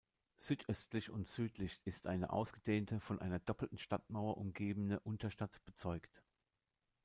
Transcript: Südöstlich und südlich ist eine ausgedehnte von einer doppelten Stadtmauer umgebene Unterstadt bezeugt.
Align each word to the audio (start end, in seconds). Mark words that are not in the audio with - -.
Südöstlich 0.39 1.11
und 1.11 1.27
südlich 1.27 1.79
ist 1.85 2.07
eine 2.07 2.33
ausgedehnte 2.33 2.99
von 2.99 3.21
einer 3.21 3.37
doppelten 3.37 3.77
Stadtmauer 3.77 4.35
umgebene 4.37 4.99
Unterstadt 5.01 5.63
bezeugt. 5.67 6.23